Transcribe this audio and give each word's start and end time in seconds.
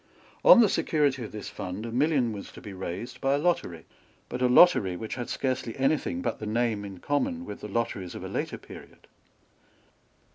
On 0.43 0.61
the 0.61 0.67
security 0.67 1.23
of 1.23 1.31
this 1.31 1.49
fund 1.49 1.85
a 1.85 1.91
million 1.91 2.33
was 2.33 2.51
to 2.53 2.59
be 2.59 2.73
raised 2.73 3.21
by 3.21 3.35
a 3.35 3.37
lottery, 3.37 3.85
but 4.29 4.41
a 4.41 4.47
lottery 4.47 4.95
which 4.95 5.13
had 5.13 5.29
scarcely 5.29 5.77
any 5.77 5.95
thing 5.99 6.23
but 6.23 6.39
the 6.39 6.47
name 6.47 6.83
in 6.83 6.97
common 6.99 7.45
with 7.45 7.61
the 7.61 7.67
lotteries 7.67 8.15
of 8.15 8.23
a 8.23 8.27
later 8.27 8.57
period. 8.57 9.05